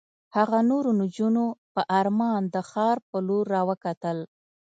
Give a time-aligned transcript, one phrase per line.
[0.35, 4.17] هغه نورو نجونو په ارمان د ښار په لور را وکتل.